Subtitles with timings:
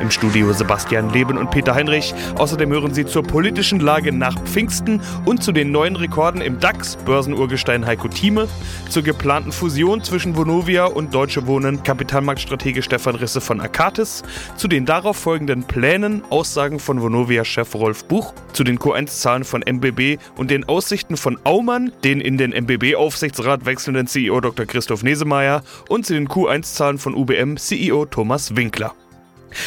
[0.00, 2.14] Im Studio Sebastian Leben und Peter Heinrich.
[2.36, 6.96] Außerdem hören Sie zur politischen Lage nach Pfingsten und zu den neuen Rekorden im DAX,
[7.04, 8.48] Börsenurgestein Heiko Thieme,
[8.88, 14.22] zur geplanten Fusion zwischen Vonovia und Deutsche Wohnen, Kapitalmarktstratege Stefan Risse von Akatis,
[14.56, 20.18] zu den darauf folgenden Plänen, Aussagen von Vonovia-Chef Rolf Buch, zu den Q1-Zahlen von MBB
[20.36, 24.66] und den Aussichten von Aumann, den in den MBB-Aufsichtsrat wechselnden CEO Dr.
[24.66, 28.94] Christoph Nesemeyer und zu den Q1-Zahlen von UBM CEO Thomas Winkler.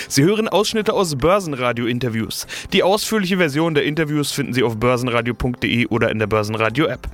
[0.07, 2.47] Sie hören Ausschnitte aus Börsenradio-Interviews.
[2.73, 7.07] Die ausführliche Version der Interviews finden Sie auf börsenradio.de oder in der Börsenradio-App.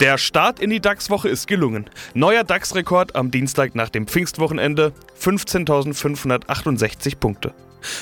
[0.00, 1.88] Der Start in die DAX-Woche ist gelungen.
[2.14, 7.54] Neuer DAX-Rekord am Dienstag nach dem Pfingstwochenende: 15.568 Punkte.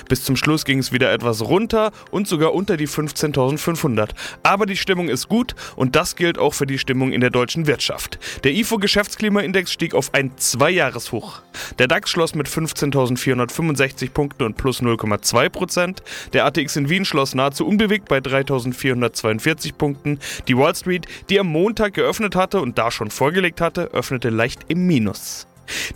[0.09, 4.11] Bis zum Schluss ging es wieder etwas runter und sogar unter die 15.500.
[4.43, 7.67] Aber die Stimmung ist gut und das gilt auch für die Stimmung in der deutschen
[7.67, 8.19] Wirtschaft.
[8.45, 11.43] Der IFO Geschäftsklimaindex stieg auf ein Zweijahreshoch.
[11.79, 16.03] Der DAX schloss mit 15.465 Punkten und plus 0,2 Prozent.
[16.33, 20.19] Der ATX in Wien schloss nahezu unbewegt bei 3.442 Punkten.
[20.49, 24.63] Die Wall Street, die am Montag geöffnet hatte und da schon vorgelegt hatte, öffnete leicht
[24.69, 25.47] im Minus.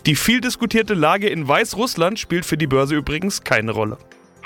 [0.05, 3.97] Die viel diskutierte Lage in Weißrussland spielt für die Börse übrigens keine Rolle.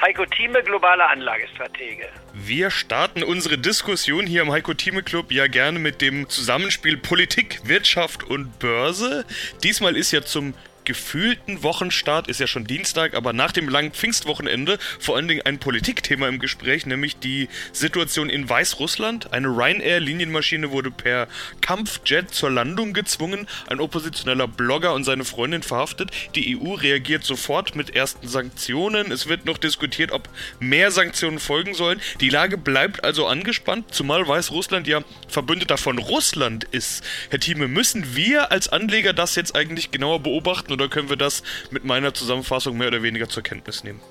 [0.01, 2.09] Heiko Thieme, globaler Anlagestratege.
[2.33, 7.61] Wir starten unsere Diskussion hier im Heiko Thieme Club ja gerne mit dem Zusammenspiel Politik,
[7.63, 9.23] Wirtschaft und Börse.
[9.63, 14.77] Diesmal ist ja zum gefühlten Wochenstart ist ja schon Dienstag, aber nach dem langen Pfingstwochenende
[14.99, 19.33] vor allen Dingen ein Politikthema im Gespräch, nämlich die Situation in Weißrussland.
[19.33, 21.27] Eine Ryanair-Linienmaschine wurde per
[21.61, 26.11] Kampfjet zur Landung gezwungen, ein oppositioneller Blogger und seine Freundin verhaftet.
[26.35, 29.11] Die EU reagiert sofort mit ersten Sanktionen.
[29.11, 32.01] Es wird noch diskutiert, ob mehr Sanktionen folgen sollen.
[32.19, 37.03] Die Lage bleibt also angespannt, zumal Weißrussland ja Verbündeter von Russland ist.
[37.29, 41.43] Herr Thieme, müssen wir als Anleger das jetzt eigentlich genauer beobachten oder können wir das
[41.71, 44.01] mit meiner Zusammenfassung mehr oder weniger zur Kenntnis nehmen?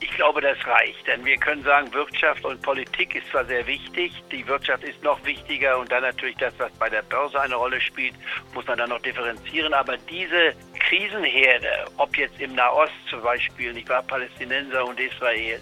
[0.00, 4.12] Ich glaube, das reicht, denn wir können sagen, Wirtschaft und Politik ist zwar sehr wichtig,
[4.30, 7.80] die Wirtschaft ist noch wichtiger und dann natürlich das, was bei der Börse eine Rolle
[7.80, 8.14] spielt,
[8.52, 9.72] muss man dann noch differenzieren.
[9.72, 10.54] Aber diese
[10.88, 15.60] Krisenherde, ob jetzt im Nahost zum Beispiel, nicht wahr, Palästinenser und Israel,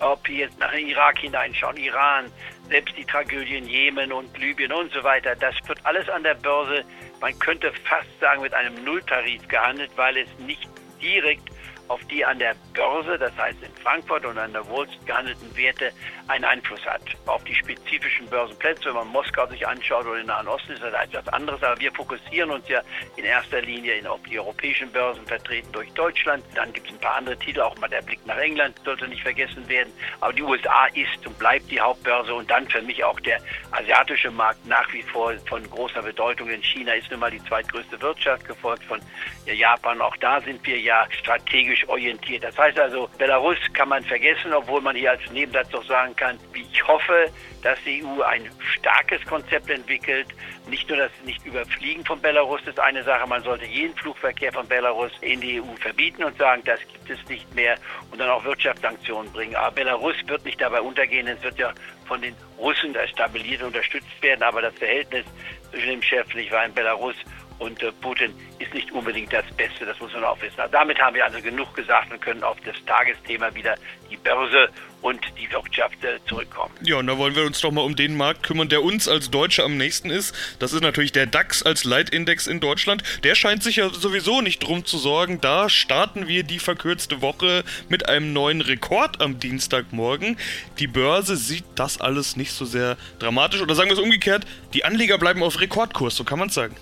[0.00, 2.30] ob jetzt nach Irak hineinschauen, Iran,
[2.68, 6.84] selbst die Tragödien Jemen und Libyen und so weiter, das wird alles an der Börse,
[7.20, 10.68] man könnte fast sagen, mit einem Nulltarif gehandelt, weil es nicht
[11.00, 11.53] direkt
[11.88, 15.56] auf die an der Börse, das heißt in Frankfurt und an der Wall Street gehandelten
[15.56, 15.92] Werte,
[16.28, 17.02] einen Einfluss hat.
[17.26, 20.94] Auf die spezifischen Börsenplätze, wenn man Moskau sich anschaut oder den Nahen Osten, ist das
[20.94, 21.62] etwas anderes.
[21.62, 22.80] Aber wir fokussieren uns ja
[23.16, 26.44] in erster Linie auf die europäischen Börsen, vertreten durch Deutschland.
[26.54, 29.22] Dann gibt es ein paar andere Titel, auch mal der Blick nach England sollte nicht
[29.22, 29.92] vergessen werden.
[30.20, 33.40] Aber die USA ist und bleibt die Hauptbörse und dann für mich auch der
[33.72, 36.48] asiatische Markt nach wie vor von großer Bedeutung.
[36.48, 39.00] In China ist nun mal die zweitgrößte Wirtschaft, gefolgt von
[39.46, 40.00] Japan.
[40.00, 42.44] Auch da sind wir ja strategisch strategisch orientiert.
[42.44, 46.38] Das heißt also, Belarus kann man vergessen, obwohl man hier als Nebensatz doch sagen kann,
[46.54, 47.26] ich hoffe,
[47.62, 48.48] dass die EU ein
[48.78, 50.26] starkes Konzept entwickelt.
[50.68, 54.66] Nicht nur das nicht Überfliegen von Belarus ist eine Sache, man sollte jeden Flugverkehr von
[54.66, 57.76] Belarus in die EU verbieten und sagen, das gibt es nicht mehr
[58.10, 59.56] und dann auch Wirtschaftssanktionen bringen.
[59.56, 61.72] Aber Belarus wird nicht dabei untergehen, es wird ja
[62.06, 65.24] von den Russen stabiliert und unterstützt werden, aber das Verhältnis
[65.70, 67.16] zwischen dem Chef, nicht wahr, in Belarus
[67.58, 70.58] und äh, Putin ist nicht unbedingt das Beste, das muss man auch wissen.
[70.58, 73.74] Also damit haben wir also genug gesagt und können auf das Tagesthema wieder
[74.10, 74.68] die Börse
[75.02, 76.74] und die Wirtschaft äh, zurückkommen.
[76.82, 79.30] Ja, und da wollen wir uns doch mal um den Markt kümmern, der uns als
[79.30, 80.34] Deutsche am nächsten ist.
[80.58, 83.02] Das ist natürlich der DAX als Leitindex in Deutschland.
[83.22, 85.40] Der scheint sich ja sowieso nicht drum zu sorgen.
[85.40, 90.38] Da starten wir die verkürzte Woche mit einem neuen Rekord am Dienstagmorgen.
[90.78, 93.60] Die Börse sieht das alles nicht so sehr dramatisch.
[93.60, 96.76] Oder sagen wir es umgekehrt, die Anleger bleiben auf Rekordkurs, so kann man es sagen.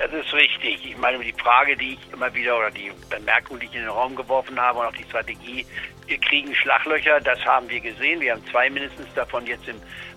[0.00, 0.82] Das ist richtig.
[0.82, 3.90] Ich meine, die Frage, die ich immer wieder oder die Bemerkung, die ich in den
[3.90, 5.66] Raum geworfen habe und auch die Strategie,
[6.06, 8.18] wir kriegen Schlaglöcher, das haben wir gesehen.
[8.18, 9.76] Wir haben zwei mindestens davon jetzt im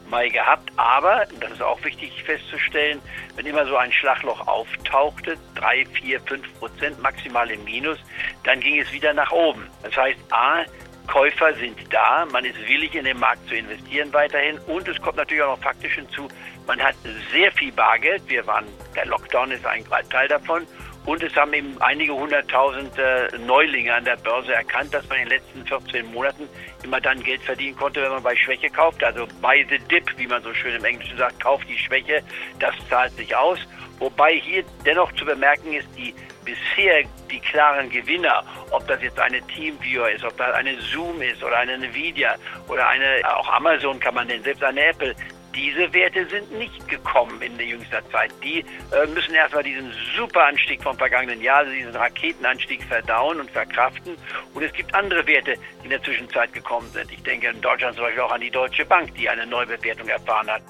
[0.10, 0.72] Mai gehabt.
[0.78, 3.02] Aber, das ist auch wichtig festzustellen,
[3.36, 8.00] wenn immer so ein Schlagloch auftauchte, drei, vier, fünf Prozent maximal im Minus,
[8.46, 9.70] dann ging es wieder nach oben.
[9.84, 10.64] Das heißt, A,
[11.08, 14.58] Käufer sind da, man ist willig in den Markt zu investieren weiterhin.
[14.68, 16.28] Und es kommt natürlich auch noch faktisch hinzu,
[16.66, 16.96] man hat
[17.32, 18.66] sehr viel Bargeld, wir waren,
[18.96, 20.66] der Lockdown ist ein Teil davon.
[21.06, 25.26] Und es haben eben einige hunderttausend äh, Neulinge an der Börse erkannt, dass man in
[25.26, 26.48] den letzten 14 Monaten
[26.82, 29.04] immer dann Geld verdienen konnte, wenn man bei Schwäche kauft.
[29.04, 32.24] Also buy the dip, wie man so schön im Englischen sagt, kauft die Schwäche,
[32.60, 33.60] das zahlt sich aus.
[34.00, 39.42] Wobei hier dennoch zu bemerken ist, die bisher die klaren Gewinner, ob das jetzt eine
[39.48, 42.36] Teamviewer ist, ob das eine Zoom ist oder eine Nvidia
[42.68, 45.16] oder eine, auch Amazon kann man nennen, selbst eine Apple,
[45.56, 48.32] diese Werte sind nicht gekommen in der jüngster Zeit.
[48.44, 54.18] Die äh, müssen erstmal diesen Superanstieg vom vergangenen Jahr, also diesen Raketenanstieg verdauen und verkraften.
[54.54, 57.12] Und es gibt andere Werte, die in der Zwischenzeit gekommen sind.
[57.12, 60.50] Ich denke in Deutschland zum Beispiel auch an die Deutsche Bank, die eine Neubewertung erfahren
[60.50, 60.64] hat.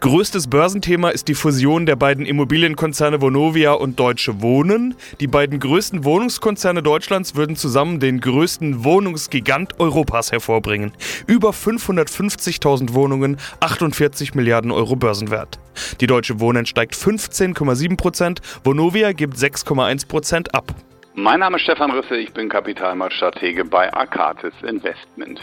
[0.00, 4.94] Größtes Börsenthema ist die Fusion der beiden Immobilienkonzerne Vonovia und Deutsche Wohnen.
[5.20, 10.92] Die beiden größten Wohnungskonzerne Deutschlands würden zusammen den größten Wohnungsgigant Europas hervorbringen.
[11.26, 15.58] Über 550.000 Wohnungen, 48 Milliarden Euro Börsenwert.
[16.00, 20.74] Die Deutsche Wohnen steigt 15,7 Prozent, Vonovia gibt 6,1 Prozent ab.
[21.14, 25.40] Mein Name ist Stefan Risse, ich bin Kapitalmarktstratege bei Arcatis Investment.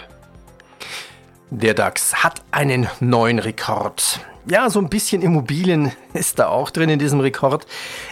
[1.50, 4.20] Der DAX hat einen neuen Rekord.
[4.46, 7.66] Ja, so ein bisschen Immobilien ist da auch drin in diesem Rekord.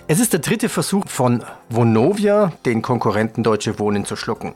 [0.07, 4.53] Es ist der dritte Versuch von Vonovia, den Konkurrenten Deutsche Wohnen zu schlucken.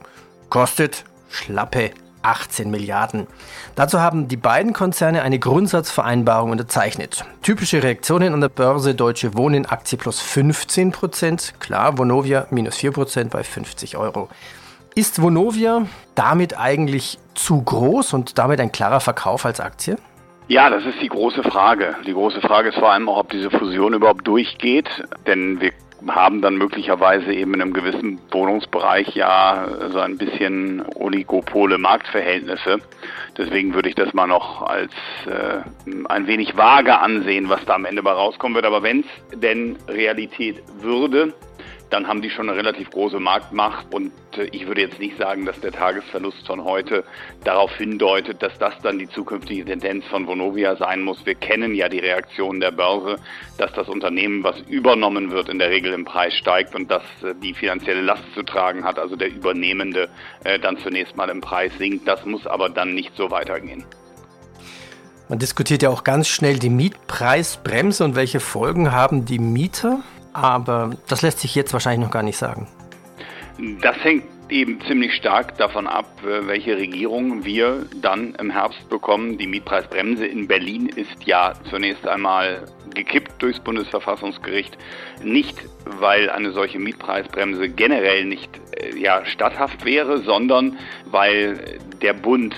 [0.50, 1.92] Kostet schlappe
[2.22, 3.27] 18 Milliarden.
[3.75, 7.24] Dazu haben die beiden Konzerne eine Grundsatzvereinbarung unterzeichnet.
[7.42, 11.54] Typische Reaktionen an der Börse Deutsche Wohnen Aktie plus 15 Prozent.
[11.60, 14.30] Klar, Vonovia minus 4 Prozent bei 50 Euro.
[14.97, 19.97] Ist Vonovia damit eigentlich zu groß und damit ein klarer Verkauf als Aktie?
[20.47, 21.97] Ja, das ist die große Frage.
[22.07, 24.88] Die große Frage ist vor allem auch, ob diese Fusion überhaupt durchgeht,
[25.27, 25.74] denn wir
[26.07, 32.77] haben dann möglicherweise eben in einem gewissen Wohnungsbereich ja so ein bisschen oligopole Marktverhältnisse.
[33.38, 34.94] Deswegen würde ich das mal noch als
[35.25, 35.57] äh,
[36.07, 38.65] ein wenig vage ansehen, was da am Ende bei rauskommen wird.
[38.65, 41.33] Aber wenn es denn Realität würde,
[41.89, 43.93] dann haben die schon eine relativ große Marktmacht.
[43.93, 47.03] Und äh, ich würde jetzt nicht sagen, dass der Tagesverlust von heute
[47.43, 51.25] darauf hindeutet, dass das dann die zukünftige Tendenz von Vonovia sein muss.
[51.25, 53.17] Wir kennen ja die Reaktion der Börse,
[53.57, 57.33] dass das Unternehmen, was übernommen wird, in der Regel im Preis steigt und dass äh,
[57.41, 60.09] die finanzielle Last zu tragen hat, also der Übernehmende
[60.43, 62.07] äh, dann zunächst mal im Preis sinkt.
[62.07, 63.85] Das muss aber dann nicht so weitergehen.
[65.27, 70.03] Man diskutiert ja auch ganz schnell die Mietpreisbremse und welche Folgen haben die Mieter
[70.35, 72.67] aber das lässt sich jetzt wahrscheinlich noch gar nicht sagen.
[73.81, 79.37] Das hängt eben ziemlich stark davon ab, äh, welche Regierung wir dann im Herbst bekommen.
[79.37, 84.77] Die Mietpreisbremse in Berlin ist ja zunächst einmal gekippt durchs Bundesverfassungsgericht.
[85.23, 92.55] Nicht, weil eine solche Mietpreisbremse generell nicht äh, ja, statthaft wäre, sondern weil der Bund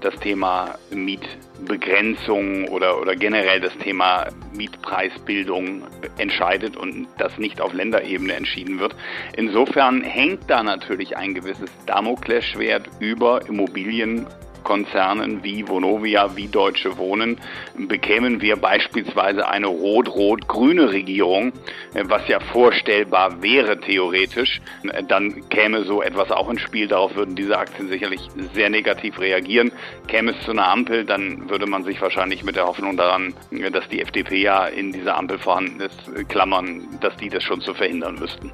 [0.00, 5.82] das Thema Mietbegrenzung oder, oder generell das Thema Mietpreisbildung
[6.18, 8.94] entscheidet und das nicht auf Länderebene entschieden wird.
[9.36, 14.26] Insofern hängt da natürlich ein gewisses Damoklesschwert über Immobilien
[14.62, 17.38] Konzernen wie Vonovia, wie Deutsche Wohnen,
[17.76, 21.52] bekämen wir beispielsweise eine rot-rot-grüne Regierung,
[21.94, 26.88] äh, was ja vorstellbar wäre theoretisch, äh, dann käme so etwas auch ins Spiel.
[26.88, 28.20] Darauf würden diese Aktien sicherlich
[28.54, 29.72] sehr negativ reagieren.
[30.08, 33.70] Käme es zu einer Ampel, dann würde man sich wahrscheinlich mit der Hoffnung daran, äh,
[33.70, 37.74] dass die FDP ja in dieser Ampel vorhanden ist, klammern, dass die das schon zu
[37.74, 38.50] verhindern wüssten.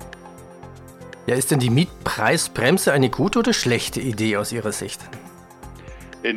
[1.27, 5.01] Ja, ist denn die Mietpreisbremse eine gute oder schlechte Idee aus Ihrer Sicht?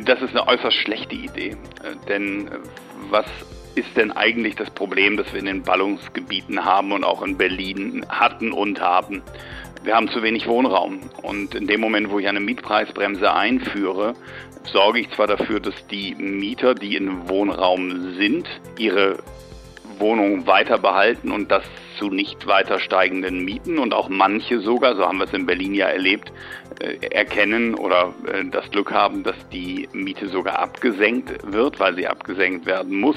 [0.04, 1.56] Das ist eine äußerst schlechte Idee.
[2.08, 2.48] Denn
[3.10, 3.26] was
[3.74, 8.06] ist denn eigentlich das Problem, das wir in den Ballungsgebieten haben und auch in Berlin
[8.08, 9.22] hatten und haben?
[9.82, 11.00] Wir haben zu wenig Wohnraum.
[11.22, 14.14] Und in dem Moment, wo ich eine Mietpreisbremse einführe,
[14.64, 18.46] sorge ich zwar dafür, dass die Mieter, die in Wohnraum sind,
[18.78, 19.18] ihre
[19.98, 21.64] Wohnung weiter behalten und das
[22.00, 25.74] zu nicht weiter steigenden Mieten und auch manche sogar, so haben wir es in Berlin
[25.74, 26.32] ja erlebt,
[26.80, 32.06] äh, erkennen oder äh, das Glück haben, dass die Miete sogar abgesenkt wird, weil sie
[32.08, 33.16] abgesenkt werden muss.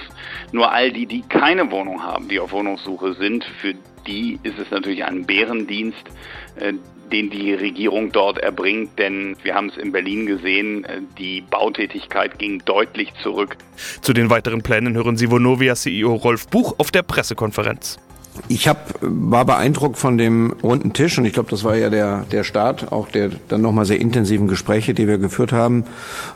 [0.52, 3.74] Nur all die, die keine Wohnung haben, die auf Wohnungssuche sind, für
[4.06, 6.04] die ist es natürlich ein Bärendienst,
[6.60, 6.74] äh,
[7.10, 10.86] den die Regierung dort erbringt, denn wir haben es in Berlin gesehen,
[11.20, 13.56] die Bautätigkeit ging deutlich zurück.
[14.02, 18.00] Zu den weiteren Plänen hören Sie Vonovia CEO Rolf Buch auf der Pressekonferenz.
[18.48, 22.26] Ich hab, war beeindruckt von dem runden Tisch und ich glaube, das war ja der,
[22.32, 25.86] der Start, auch der dann nochmal sehr intensiven Gespräche, die wir geführt haben.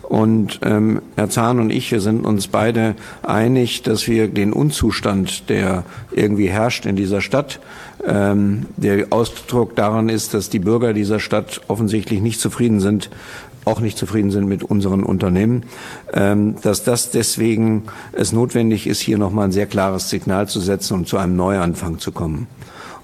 [0.04, 5.50] Und ähm, Herr Zahn und ich, wir sind uns beide einig, dass wir den Unzustand,
[5.50, 7.60] der irgendwie herrscht in dieser Stadt,
[8.06, 13.10] ähm, der Ausdruck daran ist, dass die Bürger dieser Stadt offensichtlich nicht zufrieden sind
[13.68, 15.64] auch nicht zufrieden sind mit unseren Unternehmen,
[16.14, 17.84] ähm, dass das deswegen
[18.14, 22.00] es notwendig ist, hier nochmal ein sehr klares Signal zu setzen und zu einem Neuanfang
[22.00, 22.48] zu kommen.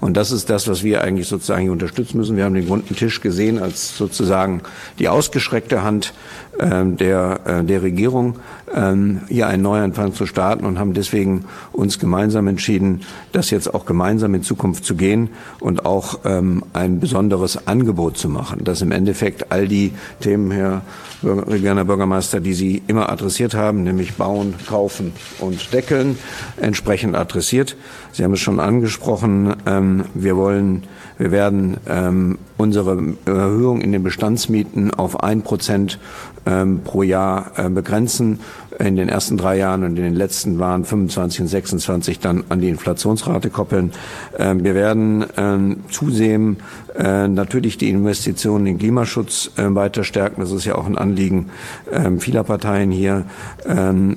[0.04, 2.36] Und das ist das, was wir eigentlich sozusagen unterstützen müssen.
[2.36, 4.60] Wir haben den runden Tisch gesehen als sozusagen
[4.98, 6.12] die ausgestreckte Hand
[6.60, 8.36] ähm, der, äh, der Regierung,
[8.74, 13.00] ähm, hier einen Neuanfang zu starten und haben deswegen uns gemeinsam entschieden,
[13.32, 18.28] das jetzt auch gemeinsam in Zukunft zu gehen und auch ähm, ein besonderes Angebot zu
[18.28, 20.82] machen, dass im Endeffekt all die Themen, Herr
[21.24, 26.18] Regierender Bürgermeister, die Sie immer adressiert haben, nämlich bauen, kaufen und deckeln,
[26.60, 27.76] entsprechend adressiert.
[28.12, 30.84] Sie haben es schon angesprochen, ähm, wir wollen,
[31.18, 35.98] wir werden ähm, unsere Erhöhung in den Bestandsmieten auf ein Prozent
[36.46, 38.40] ähm, pro Jahr äh, begrenzen
[38.78, 42.60] in den ersten drei Jahren und in den letzten waren 25 und 26 dann an
[42.60, 43.92] die Inflationsrate koppeln.
[44.38, 46.58] Ähm, wir werden ähm, zusehen,
[46.96, 50.40] äh, natürlich die Investitionen in Klimaschutz äh, weiter stärken.
[50.40, 51.50] Das ist ja auch ein Anliegen
[51.92, 53.24] ähm, vieler Parteien hier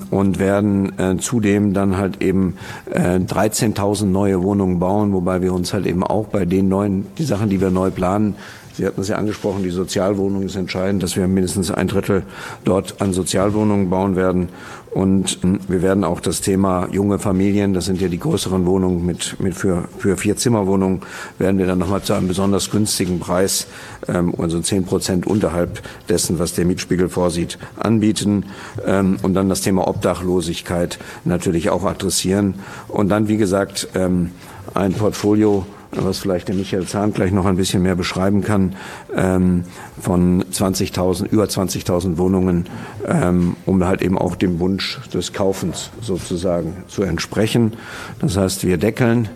[0.09, 2.57] und werden äh, zudem dann halt eben
[2.91, 7.49] 13.000 neue Wohnungen bauen, wobei wir uns halt eben auch bei den neuen, die Sachen,
[7.49, 8.35] die wir neu planen,
[8.77, 12.21] Sie hatten es ja angesprochen, die Sozialwohnung ist entscheidend, dass wir mindestens ein Drittel
[12.63, 14.49] dort an Sozialwohnungen bauen werden.
[14.91, 19.03] Und hm, wir werden auch das Thema junge Familien, das sind ja die größeren Wohnungen
[19.03, 21.01] mit, mit für, für vier Zimmerwohnungen,
[21.39, 23.65] werden wir dann nochmal zu einem besonders günstigen Preis,
[24.07, 28.45] ähm, also zehn Prozent unterhalb dessen, was der Mietspiegel vorsieht, anbieten.
[28.85, 32.55] Ähm, und dann das Thema Obdachlosigkeit natürlich auch adressieren.
[32.87, 34.33] Und dann, wie gesagt, ähm,
[34.75, 38.75] ein Portfolio was vielleicht der Michael Zahn gleich noch ein bisschen mehr beschreiben kann,
[39.15, 39.63] ähm,
[40.01, 42.65] von 20.000, über 20.000 Wohnungen,
[43.07, 47.73] ähm, um halt eben auch dem Wunsch des Kaufens sozusagen zu entsprechen.
[48.19, 49.29] Das heißt, wir deckeln,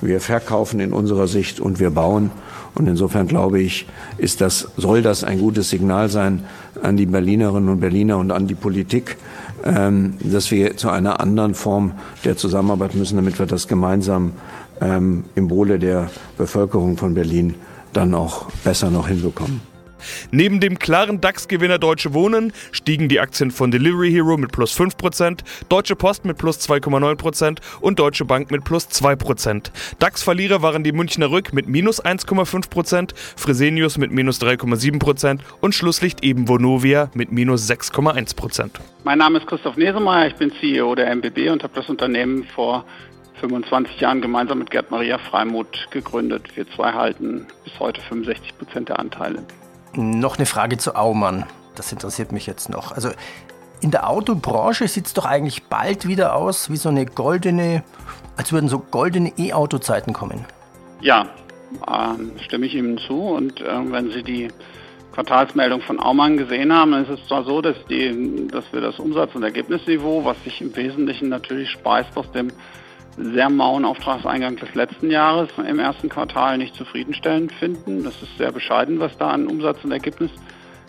[0.00, 2.30] wir verkaufen in unserer Sicht und wir bauen.
[2.74, 3.86] Und insofern glaube ich,
[4.18, 6.44] ist das, soll das ein gutes Signal sein
[6.82, 9.16] an die Berlinerinnen und Berliner und an die Politik,
[9.64, 11.92] ähm, dass wir zu einer anderen Form
[12.24, 14.32] der Zusammenarbeit müssen, damit wir das gemeinsam
[14.80, 17.54] ähm, im Wohle der Bevölkerung von Berlin
[17.92, 19.60] dann auch besser noch hinbekommen.
[20.30, 25.40] Neben dem klaren DAX-Gewinner Deutsche Wohnen stiegen die Aktien von Delivery Hero mit plus 5%,
[25.68, 29.70] Deutsche Post mit plus 2,9% und Deutsche Bank mit plus 2%.
[29.98, 36.48] DAX-Verlierer waren die Münchner Rück mit minus 1,5%, Fresenius mit minus 3,7% und Schlusslicht eben
[36.48, 38.70] Vonovia mit minus 6,1%.
[39.04, 42.84] Mein Name ist Christoph Nesemeyer, ich bin CEO der MBB und habe das Unternehmen vor
[43.40, 46.56] 25 Jahren gemeinsam mit Gerd Maria Freimuth gegründet.
[46.56, 49.44] Wir zwei halten bis heute 65 Prozent der Anteile.
[49.94, 51.44] Noch eine Frage zu Aumann.
[51.74, 52.92] Das interessiert mich jetzt noch.
[52.92, 53.10] Also
[53.80, 57.82] in der Autobranche sieht es doch eigentlich bald wieder aus wie so eine goldene,
[58.36, 60.44] als würden so goldene E-Auto-Zeiten kommen.
[61.00, 61.28] Ja,
[61.86, 63.20] äh, stimme ich Ihnen zu.
[63.20, 64.48] Und äh, wenn Sie die
[65.12, 68.98] Quartalsmeldung von Aumann gesehen haben, dann ist es zwar so, dass, die, dass wir das
[68.98, 72.48] Umsatz- und Ergebnisniveau, was sich im Wesentlichen natürlich speist aus dem
[73.16, 78.04] sehr mauen Auftragseingang des letzten Jahres im ersten Quartal nicht zufriedenstellend finden.
[78.04, 80.30] Das ist sehr bescheiden, was da an Umsatz und Ergebnis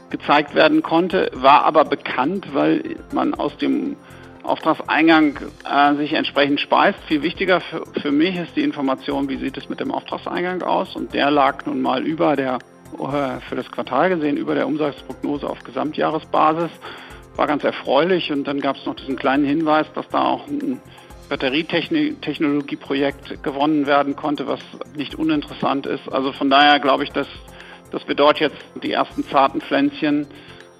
[0.10, 3.96] gezeigt werden konnte, war aber bekannt, weil man aus dem
[4.44, 5.40] Auftragseingang
[5.70, 7.00] äh, sich entsprechend speist.
[7.08, 10.96] Viel wichtiger für, für, mich ist die Information, wie sieht es mit dem Auftragseingang aus
[10.96, 12.60] und der lag nun mal über der
[12.94, 16.72] äh, für das Quartal gesehen über der Umsatzprognose auf Gesamtjahresbasis.
[17.36, 20.80] War ganz erfreulich und dann gab es noch diesen kleinen Hinweis, dass da auch ein
[21.30, 24.60] Batterietechnologieprojekt gewonnen werden konnte, was
[24.96, 26.08] nicht uninteressant ist.
[26.12, 27.28] Also von daher glaube ich, dass,
[27.92, 30.28] dass wir dort jetzt die ersten zarten Pflänzchen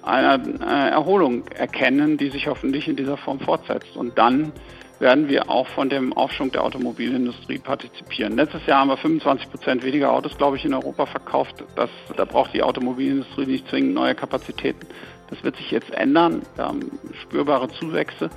[0.02, 3.96] einer äh, Erholung erkennen, die sich hoffentlich in dieser Form fortsetzt.
[3.96, 4.52] Und dann
[4.98, 8.36] werden wir auch von dem Aufschwung der Automobilindustrie partizipieren.
[8.36, 11.64] Letztes Jahr haben wir 25 Prozent weniger Autos, glaube ich, in Europa verkauft.
[11.74, 14.86] Das, da braucht die Automobilindustrie nicht zwingend neue Kapazitäten.
[15.28, 16.42] Das wird sich jetzt ändern.
[16.54, 16.80] Wir haben
[17.22, 18.30] spürbare Zuwächse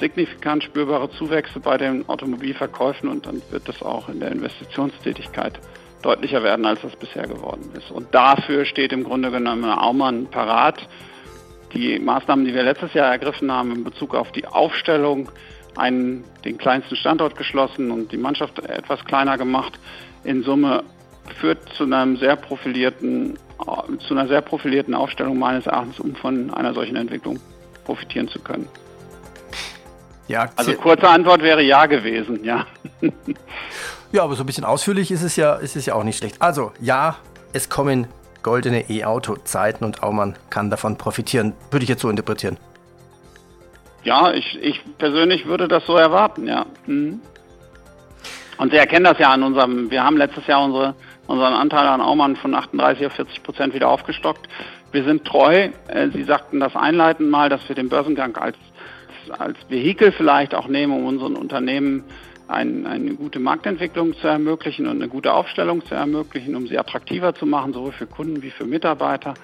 [0.00, 5.60] signifikant spürbare Zuwächse bei den Automobilverkäufen und dann wird das auch in der Investitionstätigkeit
[6.02, 7.90] deutlicher werden, als das bisher geworden ist.
[7.90, 10.88] Und dafür steht im Grunde genommen Aumann parat.
[11.74, 15.30] Die Maßnahmen, die wir letztes Jahr ergriffen haben in Bezug auf die Aufstellung,
[15.76, 19.78] einen, den kleinsten Standort geschlossen und die Mannschaft etwas kleiner gemacht,
[20.24, 20.82] in Summe
[21.40, 23.38] führt zu einem sehr profilierten,
[24.00, 27.38] zu einer sehr profilierten Aufstellung meines Erachtens, um von einer solchen Entwicklung
[27.84, 28.68] profitieren zu können.
[30.30, 32.64] Ja, also kurze Antwort wäre ja gewesen, ja.
[34.12, 36.40] ja, aber so ein bisschen ausführlich ist es ja, ist es ja auch nicht schlecht.
[36.40, 37.16] Also ja,
[37.52, 38.06] es kommen
[38.44, 41.54] goldene E-Auto-Zeiten und Aumann kann davon profitieren.
[41.72, 42.58] Würde ich jetzt so interpretieren.
[44.04, 46.64] Ja, ich, ich persönlich würde das so erwarten, ja.
[46.86, 47.20] Mhm.
[48.58, 50.94] Und Sie erkennen das ja an unserem, wir haben letztes Jahr unsere,
[51.26, 54.48] unseren Anteil an Aumann von 38 auf 40 Prozent wieder aufgestockt.
[54.92, 55.70] Wir sind treu.
[55.88, 58.56] Äh, Sie sagten das einleitend mal, dass wir den Börsengang als
[59.30, 62.04] als Vehikel vielleicht auch nehmen, um unseren Unternehmen
[62.48, 67.34] ein, eine gute Marktentwicklung zu ermöglichen und eine gute Aufstellung zu ermöglichen, um sie attraktiver
[67.34, 69.34] zu machen, sowohl für Kunden wie für Mitarbeiter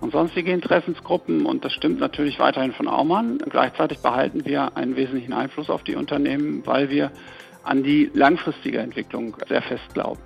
[0.00, 1.46] und sonstige Interessensgruppen.
[1.46, 3.38] Und das stimmt natürlich weiterhin von Aumann.
[3.38, 7.10] Gleichzeitig behalten wir einen wesentlichen Einfluss auf die Unternehmen, weil wir
[7.64, 10.20] an die langfristige Entwicklung sehr fest glauben.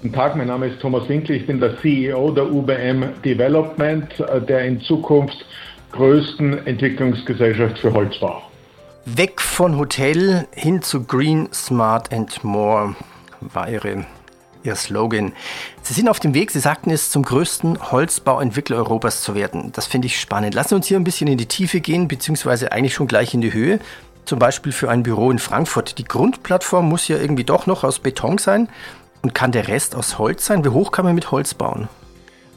[0.00, 4.40] Guten Tag, mein Name ist Thomas Winkel, ich bin der CEO der UBM Development, äh,
[4.40, 5.46] der in Zukunft
[5.92, 8.42] größten Entwicklungsgesellschaft für Holzbau.
[9.04, 12.94] Weg von Hotel hin zu Green, Smart and More
[13.40, 14.06] war Ihre,
[14.62, 15.32] Ihr Slogan.
[15.82, 19.72] Sie sind auf dem Weg, Sie sagten es, zum größten Holzbauentwickler Europas zu werden.
[19.72, 20.54] Das finde ich spannend.
[20.54, 23.40] Lassen Sie uns hier ein bisschen in die Tiefe gehen, beziehungsweise eigentlich schon gleich in
[23.40, 23.80] die Höhe.
[24.24, 25.98] Zum Beispiel für ein Büro in Frankfurt.
[25.98, 28.68] Die Grundplattform muss ja irgendwie doch noch aus Beton sein.
[29.22, 30.64] Und kann der Rest aus Holz sein?
[30.64, 31.88] Wie hoch kann man mit Holz bauen?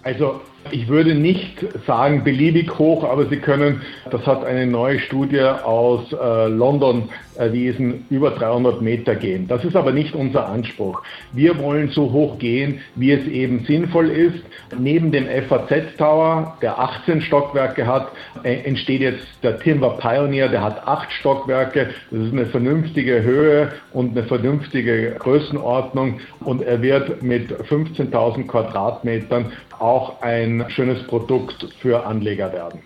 [0.04, 0.42] Also
[0.72, 6.12] ich würde nicht sagen beliebig hoch, aber Sie können, das hat eine neue Studie aus
[6.12, 9.48] äh, London erwiesen, über 300 Meter gehen.
[9.48, 11.02] Das ist aber nicht unser Anspruch.
[11.34, 14.44] Wir wollen so hoch gehen, wie es eben sinnvoll ist.
[14.78, 18.12] Neben dem FAZ Tower, der 18 Stockwerke hat,
[18.44, 21.90] äh, entsteht jetzt der Timber Pioneer, der hat 8 Stockwerke.
[22.10, 29.52] Das ist eine vernünftige Höhe und eine vernünftige Größenordnung und er wird mit 15.000 Quadratmetern
[29.80, 32.82] auch ein schönes Produkt für Anleger werden.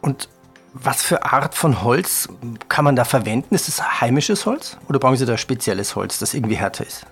[0.00, 0.28] Und
[0.72, 2.28] was für Art von Holz
[2.68, 3.54] kann man da verwenden?
[3.54, 7.06] Ist es heimisches Holz oder brauchen Sie da spezielles Holz, das irgendwie härter ist?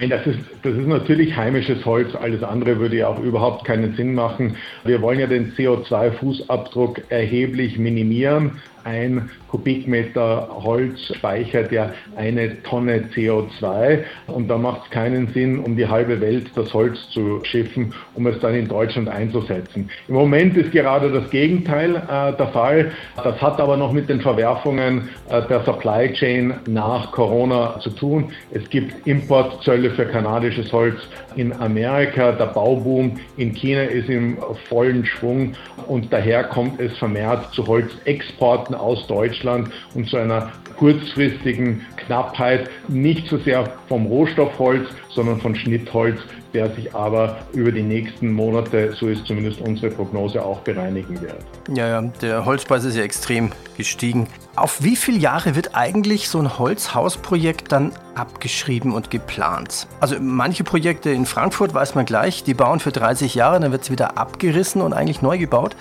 [0.00, 2.14] Nein, das ist, das ist natürlich heimisches Holz.
[2.14, 4.56] Alles andere würde ja auch überhaupt keinen Sinn machen.
[4.84, 8.62] Wir wollen ja den CO2-Fußabdruck erheblich minimieren.
[8.84, 15.76] Ein Kubikmeter Holz speichert ja eine Tonne CO2 und da macht es keinen Sinn, um
[15.76, 19.90] die halbe Welt das Holz zu schiffen, um es dann in Deutschland einzusetzen.
[20.08, 22.92] Im Moment ist gerade das Gegenteil äh, der Fall.
[23.16, 28.30] Das hat aber noch mit den Verwerfungen äh, der Supply Chain nach Corona zu tun.
[28.52, 30.96] Es gibt Importzölle für kanadisches Holz
[31.36, 32.32] in Amerika.
[32.32, 35.54] Der Bauboom in China ist im vollen Schwung
[35.86, 42.70] und daher kommt es vermehrt zu Holzexporten aus Deutschland Deutschland und zu einer kurzfristigen Knappheit,
[42.88, 46.18] nicht so sehr vom Rohstoffholz, sondern von Schnittholz,
[46.54, 51.36] der sich aber über die nächsten Monate, so ist zumindest unsere Prognose, auch bereinigen wird.
[51.74, 54.26] Ja, ja, der Holzpreis ist ja extrem gestiegen.
[54.56, 59.86] Auf wie viele Jahre wird eigentlich so ein Holzhausprojekt dann abgeschrieben und geplant?
[60.00, 63.82] Also manche Projekte in Frankfurt weiß man gleich, die bauen für 30 Jahre, dann wird
[63.82, 65.76] es wieder abgerissen und eigentlich neu gebaut.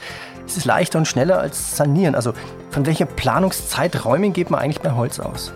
[0.46, 2.14] Es ist leichter und schneller als sanieren.
[2.14, 2.34] Also
[2.70, 5.52] von welchen Planungszeiträumen geht man eigentlich bei Holz aus?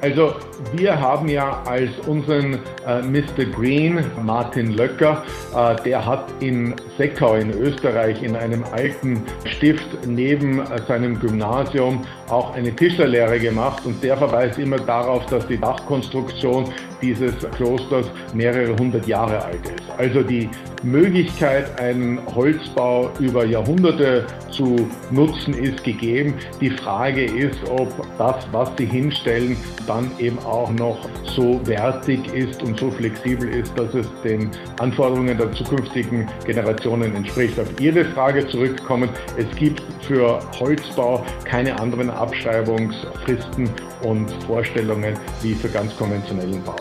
[0.00, 0.34] Also
[0.74, 3.44] wir haben ja als unseren äh, Mr.
[3.54, 5.22] Green, Martin Löcker,
[5.54, 12.04] äh, der hat in Seckau in Österreich in einem alten Stift neben äh, seinem Gymnasium
[12.28, 16.72] auch eine Tischlerlehre gemacht und der verweist immer darauf, dass die Dachkonstruktion
[17.02, 19.82] dieses Klosters mehrere hundert Jahre alt ist.
[19.98, 20.48] Also die
[20.82, 26.34] Möglichkeit, einen Holzbau über Jahrhunderte zu nutzen, ist gegeben.
[26.60, 32.62] Die Frage ist, ob das, was sie hinstellen, dann eben auch noch so wertig ist
[32.62, 37.58] und so flexibel ist, dass es den Anforderungen der zukünftigen Generationen entspricht.
[37.58, 43.70] Auf Ihre Frage zurückkommen, es gibt für Holzbau keine anderen Abschreibungsfristen
[44.02, 46.76] und Vorstellungen wie für ganz konventionellen Bau.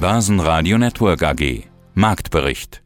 [0.00, 2.85] Börsenradio Network AG Marktbericht